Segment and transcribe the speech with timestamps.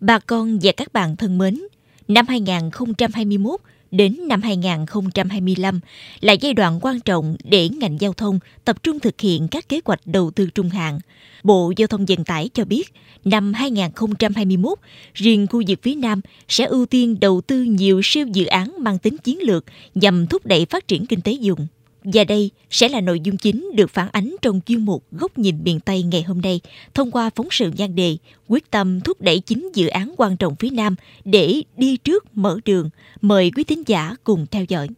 [0.00, 1.60] Bà con và các bạn thân mến,
[2.08, 3.60] năm 2021
[3.90, 5.80] đến năm 2025
[6.20, 9.80] là giai đoạn quan trọng để ngành giao thông tập trung thực hiện các kế
[9.84, 10.98] hoạch đầu tư trung hạn.
[11.42, 12.92] Bộ Giao thông Vận tải cho biết,
[13.24, 14.78] năm 2021,
[15.14, 18.98] riêng khu vực phía Nam sẽ ưu tiên đầu tư nhiều siêu dự án mang
[18.98, 19.64] tính chiến lược
[19.94, 21.66] nhằm thúc đẩy phát triển kinh tế dùng.
[22.04, 25.64] Và đây sẽ là nội dung chính được phản ánh trong chuyên mục Góc nhìn
[25.64, 26.60] miền Tây ngày hôm nay
[26.94, 28.16] thông qua phóng sự nhan đề
[28.48, 30.94] quyết tâm thúc đẩy chính dự án quan trọng phía Nam
[31.24, 32.90] để đi trước mở đường.
[33.20, 34.88] Mời quý thính giả cùng theo dõi.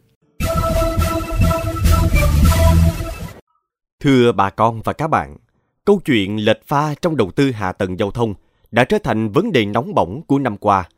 [3.99, 5.37] Thưa bà con và các bạn,
[5.85, 8.33] câu chuyện lệch pha trong đầu tư hạ tầng giao thông
[8.71, 10.89] đã trở thành vấn đề nóng bỏng của năm qua.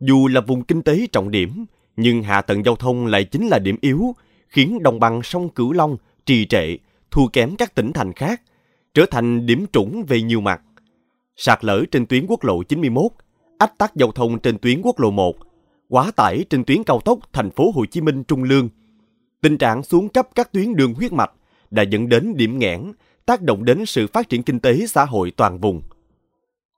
[0.00, 1.64] Dù là vùng kinh tế trọng điểm,
[1.96, 4.14] nhưng hạ tầng giao thông lại chính là điểm yếu
[4.50, 5.96] khiến đồng bằng sông Cửu Long
[6.26, 6.76] trì trệ,
[7.10, 8.42] thua kém các tỉnh thành khác,
[8.94, 10.62] trở thành điểm trũng về nhiều mặt.
[11.36, 13.12] Sạt lở trên tuyến quốc lộ 91,
[13.58, 15.36] ách tắc giao thông trên tuyến quốc lộ 1,
[15.88, 18.68] quá tải trên tuyến cao tốc thành phố Hồ Chí Minh Trung Lương.
[19.40, 21.32] Tình trạng xuống cấp các tuyến đường huyết mạch
[21.70, 22.92] đã dẫn đến điểm nghẽn,
[23.26, 25.82] tác động đến sự phát triển kinh tế xã hội toàn vùng.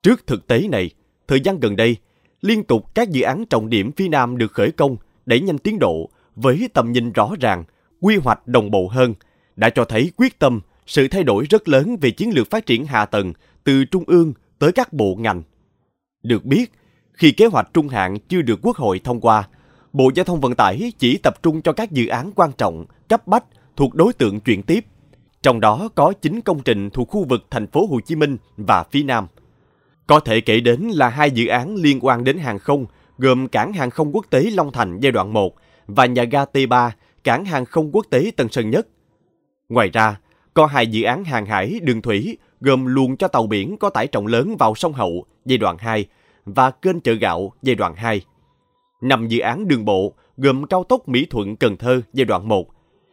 [0.02, 0.90] Trước thực tế này,
[1.28, 1.96] thời gian gần đây,
[2.42, 5.78] liên tục các dự án trọng điểm phía Nam được khởi công, đẩy nhanh tiến
[5.78, 7.64] độ với tầm nhìn rõ ràng,
[8.00, 9.14] quy hoạch đồng bộ hơn,
[9.56, 12.86] đã cho thấy quyết tâm, sự thay đổi rất lớn về chiến lược phát triển
[12.86, 13.32] hạ tầng
[13.64, 15.42] từ trung ương tới các bộ ngành.
[16.22, 16.72] Được biết,
[17.12, 19.48] khi kế hoạch trung hạn chưa được Quốc hội thông qua,
[19.92, 23.26] Bộ Giao thông Vận tải chỉ tập trung cho các dự án quan trọng, cấp
[23.26, 23.44] bách
[23.76, 24.84] thuộc đối tượng chuyển tiếp.
[25.42, 28.84] Trong đó có 9 công trình thuộc khu vực thành phố Hồ Chí Minh và
[28.90, 29.26] phía Nam.
[30.06, 32.86] Có thể kể đến là hai dự án liên quan đến hàng không,
[33.18, 35.54] gồm cảng hàng không quốc tế Long Thành giai đoạn 1
[35.86, 36.90] và nhà ga T3,
[37.24, 38.88] cảng hàng không quốc tế Tân Sơn Nhất.
[39.68, 40.20] Ngoài ra,
[40.54, 44.06] có hai dự án hàng hải đường thủy gồm luồng cho tàu biển có tải
[44.06, 46.06] trọng lớn vào sông Hậu giai đoạn 2
[46.44, 48.20] và kênh chợ gạo giai đoạn 2.
[49.00, 52.66] Năm dự án đường bộ gồm cao tốc Mỹ Thuận Cần Thơ giai đoạn 1,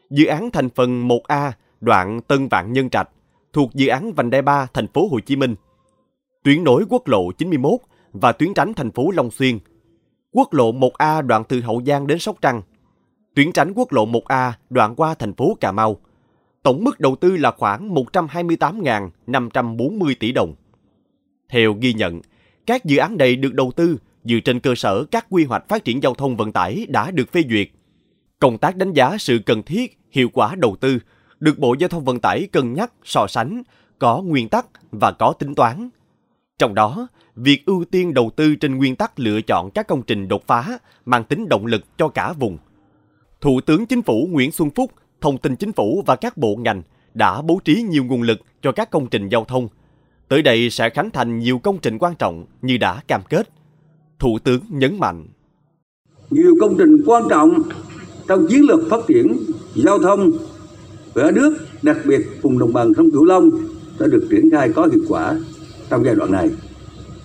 [0.10, 3.10] dự án thành phần 1A đoạn Tân Vạn Nhân Trạch
[3.54, 5.56] thuộc dự án vành đai 3 thành phố Hồ Chí Minh,
[6.44, 7.72] tuyến nối quốc lộ 91
[8.14, 9.60] và tuyến tránh thành phố Long Xuyên
[10.32, 12.62] quốc lộ 1A đoạn từ Hậu Giang đến Sóc Trăng,
[13.36, 15.98] tuyến tránh quốc lộ 1A đoạn qua thành phố Cà Mau.
[16.64, 20.56] Tổng mức đầu tư là khoảng 128.540 tỷ đồng.
[21.50, 22.22] Theo ghi nhận,
[22.66, 25.84] các dự án này được đầu tư dựa trên cơ sở các quy hoạch phát
[25.84, 27.68] triển giao thông vận tải đã được phê duyệt.
[28.40, 31.00] Công tác đánh giá sự cần thiết, hiệu quả đầu tư
[31.40, 33.64] được Bộ Giao thông Vận tải cân nhắc, so sánh,
[34.00, 35.90] có nguyên tắc và có tính toán.
[36.60, 37.08] Trong đó,
[37.42, 40.80] việc ưu tiên đầu tư trên nguyên tắc lựa chọn các công trình đột phá
[41.06, 42.58] mang tính động lực cho cả vùng.
[43.42, 44.92] Thủ tướng Chính phủ Nguyễn Xuân Phúc,
[45.22, 46.82] Thông tin Chính phủ và các bộ ngành
[47.14, 49.68] đã bố trí nhiều nguồn lực cho các công trình giao thông.
[50.28, 53.50] Tới đây sẽ khánh thành nhiều công trình quan trọng như đã cam kết.
[54.20, 55.28] Thủ tướng nhấn mạnh.
[56.30, 57.62] Nhiều công trình quan trọng
[58.28, 59.38] trong chiến lược phát triển
[59.76, 60.32] giao thông
[61.14, 63.50] ở nước, đặc biệt vùng đồng bằng sông Cửu Long
[64.00, 65.40] đã được triển khai có hiệu quả
[65.90, 66.50] trong giai đoạn này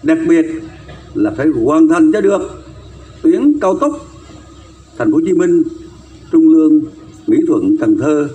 [0.04, 0.47] đặc biệt
[1.15, 2.65] là phải hoàn thành cho được
[3.22, 4.06] tuyến cao tốc
[4.98, 5.62] thành phố Hồ Chí Minh,
[6.32, 6.81] Trung Lương,
[7.26, 8.28] Mỹ Thuận, Cần Thơ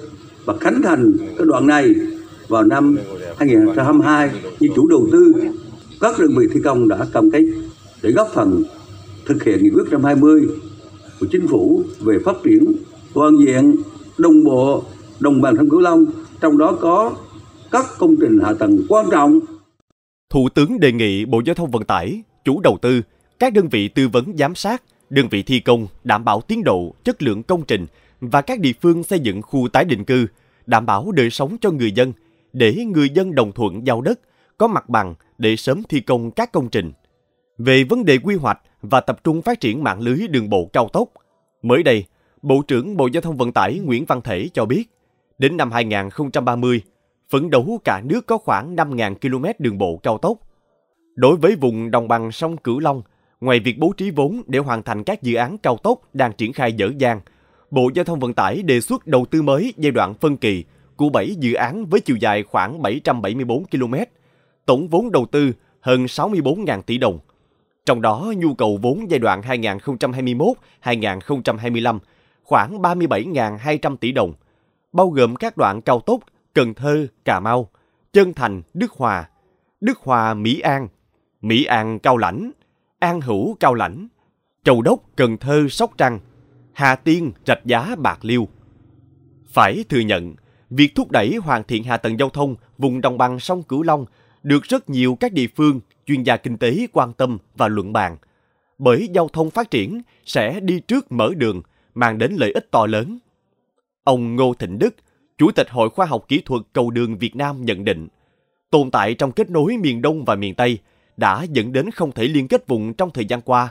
[0.46, 1.96] và khánh thành cái đoạn này
[2.48, 2.98] vào năm
[3.38, 5.34] 2022 như chủ đầu tư.
[6.02, 7.44] Các đơn vị thi công đã cam kết
[8.04, 8.64] để góp phần
[9.26, 10.48] thực hiện nghị quyết 120
[11.20, 12.72] của chính phủ về phát triển
[13.14, 13.76] toàn diện,
[14.18, 14.84] đồng bộ,
[15.20, 16.06] đồng bằng sông Cửu Long,
[16.42, 17.12] trong đó có
[17.72, 19.40] các công trình hạ tầng quan trọng
[20.30, 23.02] Thủ tướng đề nghị Bộ Giao thông Vận tải, chủ đầu tư,
[23.40, 26.94] các đơn vị tư vấn giám sát, đơn vị thi công đảm bảo tiến độ,
[27.04, 27.86] chất lượng công trình
[28.22, 30.28] và các địa phương xây dựng khu tái định cư,
[30.66, 32.14] đảm bảo đời sống cho người dân,
[32.54, 34.20] để người dân đồng thuận giao đất,
[34.58, 36.92] có mặt bằng để sớm thi công các công trình.
[37.58, 40.90] Về vấn đề quy hoạch và tập trung phát triển mạng lưới đường bộ cao
[40.94, 41.10] tốc,
[41.62, 42.06] mới đây,
[42.42, 44.84] Bộ trưởng Bộ Giao thông Vận tải Nguyễn Văn Thể cho biết,
[45.38, 46.82] đến năm 2030,
[47.30, 50.38] phấn đấu cả nước có khoảng 5.000 km đường bộ cao tốc.
[51.16, 53.02] Đối với vùng đồng bằng sông Cửu Long,
[53.42, 56.54] ngoài việc bố trí vốn để hoàn thành các dự án cao tốc đang triển
[56.54, 57.22] khai dở dang,
[57.72, 60.64] Bộ Giao thông Vận tải đề xuất đầu tư mới giai đoạn phân kỳ
[60.96, 63.94] của 7 dự án với chiều dài khoảng 774 km,
[64.66, 67.20] tổng vốn đầu tư hơn 64.000 tỷ đồng.
[67.86, 69.42] Trong đó, nhu cầu vốn giai đoạn
[70.84, 72.00] 2021-2025
[72.44, 74.34] khoảng 37.200 tỷ đồng,
[74.94, 76.20] bao gồm các đoạn cao tốc
[76.60, 77.70] Cần Thơ, Cà Mau,
[78.14, 79.30] Chân Thành, Đức Hòa,
[79.82, 80.88] Đức Hòa, Mỹ An,
[81.42, 82.52] Mỹ An, Cao Lãnh,
[83.00, 84.08] An Hữu, Cao Lãnh,
[84.64, 86.20] Châu Đốc, Cần Thơ, Sóc Trăng,
[86.74, 88.48] Hà Tiên, Rạch Giá, Bạc Liêu.
[89.48, 90.36] Phải thừa nhận,
[90.70, 94.06] việc thúc đẩy hoàn thiện hạ tầng giao thông vùng đồng bằng sông Cửu Long
[94.44, 98.18] được rất nhiều các địa phương, chuyên gia kinh tế quan tâm và luận bàn.
[98.78, 101.62] Bởi giao thông phát triển sẽ đi trước mở đường,
[101.94, 103.20] mang đến lợi ích to lớn.
[104.04, 104.96] Ông Ngô Thịnh Đức,
[105.40, 108.08] Chủ tịch Hội Khoa học Kỹ thuật Cầu đường Việt Nam nhận định,
[108.72, 110.78] tồn tại trong kết nối miền Đông và miền Tây
[111.18, 113.70] đã dẫn đến không thể liên kết vùng trong thời gian qua.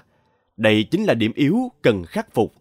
[0.57, 2.53] Đây chính là điểm yếu cần khắc phục.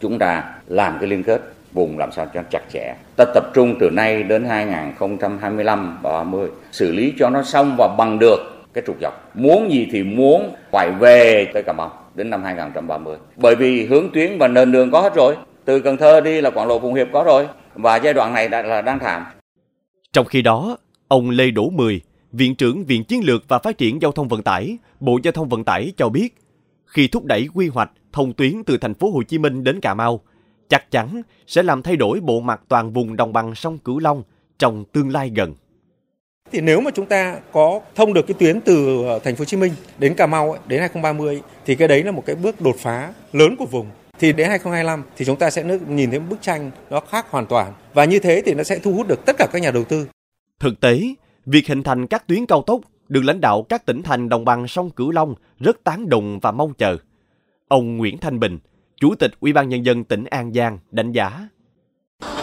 [0.00, 1.42] Chúng ta làm cái liên kết
[1.72, 2.94] vùng làm sao cho chặt chẽ.
[3.16, 7.94] Ta tập trung từ nay đến 2025 và 30 xử lý cho nó xong và
[7.98, 8.38] bằng được
[8.72, 9.36] cái trục dọc.
[9.36, 13.16] Muốn gì thì muốn phải về tới Cà Mau đến năm 2030.
[13.36, 15.36] Bởi vì hướng tuyến và nền đường có hết rồi.
[15.64, 17.46] Từ Cần Thơ đi là quảng lộ Phụng Hiệp có rồi.
[17.76, 19.24] Và giai đoạn này đã là đang thảm.
[20.12, 20.76] Trong khi đó,
[21.08, 22.00] ông Lê Đỗ Mười,
[22.32, 25.48] Viện trưởng Viện Chiến lược và Phát triển Giao thông Vận tải, Bộ Giao thông
[25.48, 26.34] Vận tải cho biết,
[26.86, 29.94] khi thúc đẩy quy hoạch thông tuyến từ thành phố Hồ Chí Minh đến Cà
[29.94, 30.20] Mau,
[30.68, 34.22] chắc chắn sẽ làm thay đổi bộ mặt toàn vùng đồng bằng sông Cửu Long
[34.58, 35.54] trong tương lai gần.
[36.52, 39.44] Thì nếu mà chúng ta có thông được cái tuyến từ ờ, thành phố Hồ
[39.44, 42.76] Chí Minh đến Cà Mau đến 2030 thì cái đấy là một cái bước đột
[42.78, 43.86] phá lớn của vùng.
[44.18, 47.46] Thì đến 2025 thì chúng ta sẽ nhìn thấy một bức tranh nó khác hoàn
[47.46, 49.84] toàn và như thế thì nó sẽ thu hút được tất cả các nhà đầu
[49.84, 50.06] tư.
[50.60, 51.00] Thực tế,
[51.46, 54.68] việc hình thành các tuyến cao tốc được lãnh đạo các tỉnh thành đồng bằng
[54.68, 56.96] sông Cửu Long rất tán đồng và mong chờ.
[57.68, 58.58] Ông Nguyễn Thanh Bình,
[59.00, 61.48] Chủ tịch Ủy ban nhân dân tỉnh An Giang đánh giá.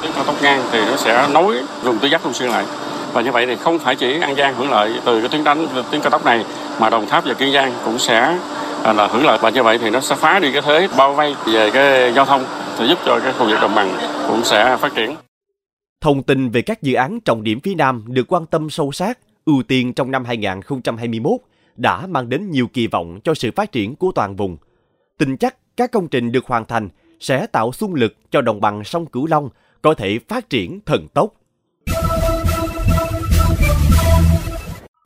[0.01, 2.65] Tuyến cao tốc ngang thì nó sẽ nối vùng tứ giác Long Xuyên lại.
[3.13, 5.67] Và như vậy thì không phải chỉ An Giang hưởng lợi từ cái tuyến đánh
[5.91, 6.45] tuyến cao tốc này
[6.79, 8.39] mà Đồng Tháp và Kiên Giang cũng sẽ
[8.83, 11.13] À, là hưởng lợi và như vậy thì nó sẽ phá đi cái thế bao
[11.13, 12.45] vây về cái giao thông
[12.77, 13.97] thì giúp cho cái khu vực đồng bằng
[14.27, 15.15] cũng sẽ phát triển.
[16.01, 19.19] Thông tin về các dự án trọng điểm phía Nam được quan tâm sâu sát,
[19.45, 21.31] ưu tiên trong năm 2021
[21.75, 24.57] đã mang đến nhiều kỳ vọng cho sự phát triển của toàn vùng.
[25.17, 26.89] Tin chắc các công trình được hoàn thành
[27.19, 29.49] sẽ tạo xung lực cho đồng bằng sông Cửu Long
[29.81, 31.33] có thể phát triển thần tốc.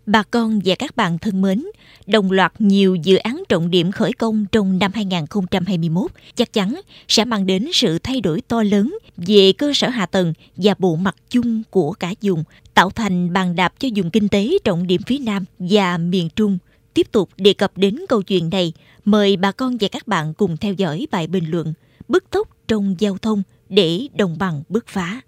[0.07, 1.65] Bà con và các bạn thân mến,
[2.05, 7.25] đồng loạt nhiều dự án trọng điểm khởi công trong năm 2021 chắc chắn sẽ
[7.25, 11.15] mang đến sự thay đổi to lớn về cơ sở hạ tầng và bộ mặt
[11.29, 12.43] chung của cả vùng,
[12.73, 16.57] tạo thành bàn đạp cho vùng kinh tế trọng điểm phía Nam và miền Trung.
[16.93, 18.73] Tiếp tục đề cập đến câu chuyện này,
[19.05, 21.73] mời bà con và các bạn cùng theo dõi bài bình luận
[22.07, 25.21] Bức tốc trong giao thông để đồng bằng bứt phá.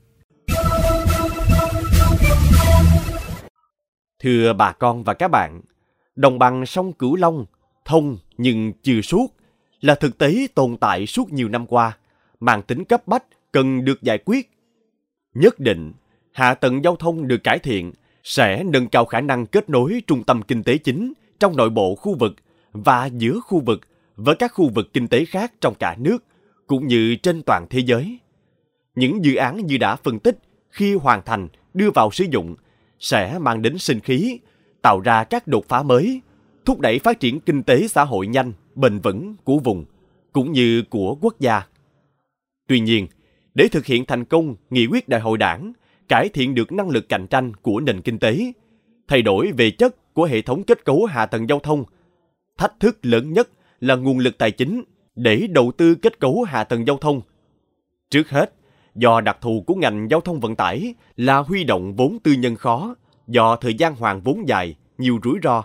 [4.19, 5.61] Thưa bà con và các bạn,
[6.15, 7.45] đồng bằng sông Cửu Long
[7.85, 9.27] thông nhưng chưa suốt
[9.81, 11.97] là thực tế tồn tại suốt nhiều năm qua,
[12.39, 14.49] mang tính cấp bách cần được giải quyết.
[15.33, 15.93] Nhất định,
[16.31, 17.91] hạ tầng giao thông được cải thiện
[18.23, 21.95] sẽ nâng cao khả năng kết nối trung tâm kinh tế chính trong nội bộ
[21.95, 22.35] khu vực
[22.71, 23.81] và giữa khu vực
[24.15, 26.23] với các khu vực kinh tế khác trong cả nước
[26.67, 28.19] cũng như trên toàn thế giới.
[28.95, 30.37] Những dự án như đã phân tích
[30.69, 32.55] khi hoàn thành đưa vào sử dụng
[32.99, 34.39] sẽ mang đến sinh khí,
[34.81, 36.21] tạo ra các đột phá mới,
[36.65, 39.85] thúc đẩy phát triển kinh tế xã hội nhanh, bền vững của vùng
[40.31, 41.61] cũng như của quốc gia.
[42.67, 43.07] Tuy nhiên,
[43.53, 45.73] để thực hiện thành công nghị quyết đại hội đảng,
[46.07, 48.51] cải thiện được năng lực cạnh tranh của nền kinh tế,
[49.07, 51.83] thay đổi về chất của hệ thống kết cấu hạ tầng giao thông,
[52.57, 53.49] thách thức lớn nhất
[53.79, 54.83] là nguồn lực tài chính
[55.15, 57.21] để đầu tư kết cấu hạ tầng giao thông.
[58.09, 58.53] Trước hết,
[58.95, 62.55] do đặc thù của ngành giao thông vận tải là huy động vốn tư nhân
[62.55, 62.95] khó,
[63.27, 65.63] do thời gian hoàn vốn dài, nhiều rủi ro.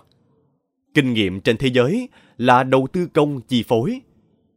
[0.94, 4.00] Kinh nghiệm trên thế giới là đầu tư công chi phối,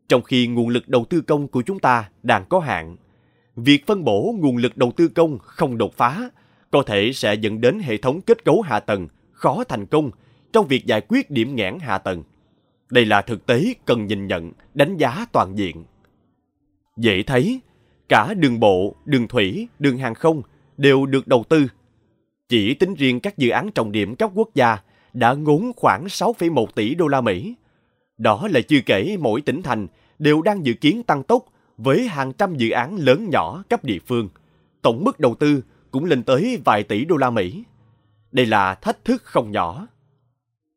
[0.07, 2.95] trong khi nguồn lực đầu tư công của chúng ta đang có hạn.
[3.55, 6.29] Việc phân bổ nguồn lực đầu tư công không đột phá
[6.71, 10.11] có thể sẽ dẫn đến hệ thống kết cấu hạ tầng khó thành công
[10.53, 12.23] trong việc giải quyết điểm nghẽn hạ tầng.
[12.89, 15.85] Đây là thực tế cần nhìn nhận, đánh giá toàn diện.
[16.97, 17.59] Dễ thấy,
[18.09, 20.41] cả đường bộ, đường thủy, đường hàng không
[20.77, 21.67] đều được đầu tư.
[22.49, 24.77] Chỉ tính riêng các dự án trọng điểm cấp quốc gia
[25.13, 27.55] đã ngốn khoảng 6,1 tỷ đô la Mỹ.
[28.17, 29.87] Đó là chưa kể mỗi tỉnh thành
[30.19, 31.45] đều đang dự kiến tăng tốc
[31.77, 34.29] với hàng trăm dự án lớn nhỏ cấp địa phương.
[34.81, 35.61] Tổng mức đầu tư
[35.91, 37.63] cũng lên tới vài tỷ đô la Mỹ.
[38.31, 39.87] Đây là thách thức không nhỏ.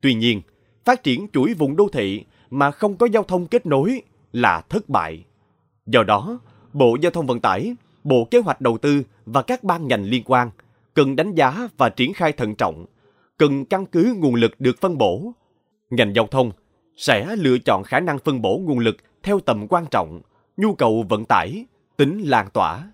[0.01, 0.43] Tuy nhiên,
[0.85, 4.89] phát triển chuỗi vùng đô thị mà không có giao thông kết nối là thất
[4.89, 5.25] bại.
[5.87, 6.41] Do đó,
[6.73, 7.75] Bộ Giao thông Vận tải,
[8.05, 10.51] Bộ Kế hoạch Đầu tư và các ban ngành liên quan
[10.95, 12.87] cần đánh giá và triển khai thận trọng,
[13.37, 15.33] cần căn cứ nguồn lực được phân bổ.
[15.91, 16.53] Ngành giao thông
[16.97, 20.21] sẽ lựa chọn khả năng phân bổ nguồn lực theo tầm quan trọng,
[20.57, 21.65] nhu cầu vận tải,
[21.97, 22.93] tính lan tỏa.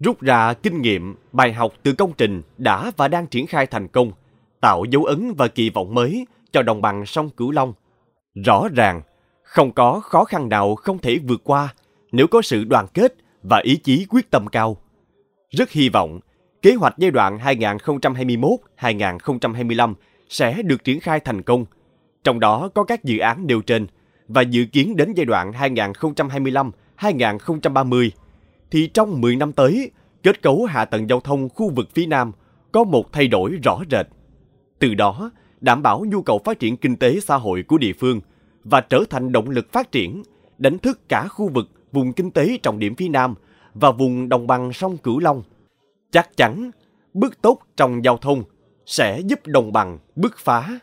[0.00, 3.88] Rút ra kinh nghiệm, bài học từ công trình đã và đang triển khai thành
[3.88, 4.12] công,
[4.60, 7.72] tạo dấu ấn và kỳ vọng mới cho đồng bằng sông Cửu Long.
[8.46, 9.02] Rõ ràng,
[9.42, 11.74] không có khó khăn nào không thể vượt qua
[12.12, 14.76] nếu có sự đoàn kết và ý chí quyết tâm cao.
[15.50, 16.20] Rất hy vọng
[16.62, 17.38] kế hoạch giai đoạn
[18.78, 19.94] 2021-2025
[20.28, 21.64] sẽ được triển khai thành công.
[22.24, 23.86] Trong đó có các dự án nêu trên
[24.28, 25.52] và dự kiến đến giai đoạn
[26.98, 28.10] 2025-2030
[28.70, 29.90] thì trong 10 năm tới,
[30.22, 32.32] kết cấu hạ tầng giao thông khu vực phía Nam
[32.72, 34.06] có một thay đổi rõ rệt.
[34.78, 38.20] Từ đó, đảm bảo nhu cầu phát triển kinh tế xã hội của địa phương
[38.64, 40.22] và trở thành động lực phát triển,
[40.58, 43.34] đánh thức cả khu vực vùng kinh tế trọng điểm phía Nam
[43.74, 45.42] và vùng đồng bằng sông Cửu Long.
[46.12, 46.70] Chắc chắn,
[47.14, 48.42] bước tốt trong giao thông
[48.86, 50.78] sẽ giúp đồng bằng bứt phá.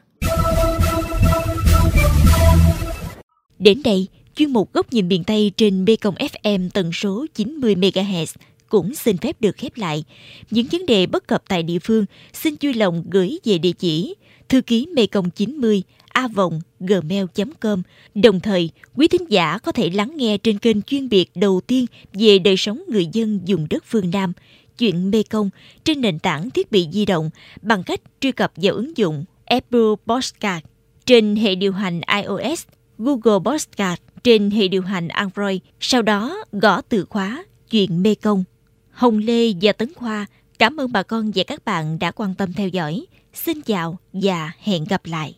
[3.59, 8.35] Đến đây, chuyên mục góc nhìn miền Tây trên Mekong FM tần số 90 MHz
[8.69, 10.03] cũng xin phép được khép lại.
[10.51, 14.15] Những vấn đề bất cập tại địa phương xin vui lòng gửi về địa chỉ
[14.49, 15.83] thư ký mekong 90
[16.15, 17.81] a vòng gmail.com.
[18.15, 21.85] Đồng thời, quý thính giả có thể lắng nghe trên kênh chuyên biệt đầu tiên
[22.13, 24.33] về đời sống người dân dùng đất phương Nam,
[24.77, 25.49] chuyện Mê Công
[25.83, 27.29] trên nền tảng thiết bị di động
[27.61, 30.63] bằng cách truy cập vào ứng dụng Apple Podcast
[31.05, 32.63] trên hệ điều hành iOS,
[32.97, 38.43] Google Podcast trên hệ điều hành Android, sau đó gõ từ khóa chuyện Mê Công
[38.91, 40.25] Hồng Lê và Tấn Khoa
[40.59, 43.05] cảm ơn bà con và các bạn đã quan tâm theo dõi.
[43.33, 45.35] Xin chào và hẹn gặp lại.